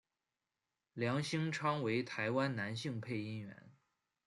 [0.93, 3.69] 梁兴昌为台湾男性配音员。